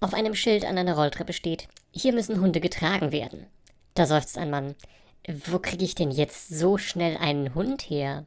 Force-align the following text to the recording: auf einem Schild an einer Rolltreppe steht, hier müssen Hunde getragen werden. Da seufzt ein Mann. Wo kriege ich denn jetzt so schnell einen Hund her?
auf 0.00 0.14
einem 0.14 0.34
Schild 0.34 0.64
an 0.64 0.78
einer 0.78 0.94
Rolltreppe 0.94 1.32
steht, 1.32 1.68
hier 1.90 2.12
müssen 2.12 2.40
Hunde 2.40 2.60
getragen 2.60 3.12
werden. 3.12 3.46
Da 3.94 4.06
seufzt 4.06 4.38
ein 4.38 4.50
Mann. 4.50 4.74
Wo 5.46 5.58
kriege 5.58 5.84
ich 5.84 5.94
denn 5.94 6.10
jetzt 6.10 6.48
so 6.48 6.78
schnell 6.78 7.16
einen 7.16 7.54
Hund 7.54 7.82
her? 7.82 8.24